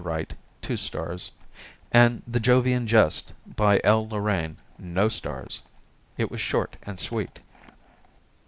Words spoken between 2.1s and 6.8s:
"The Jovian Jest," by L. Lorraine, no stars. It was short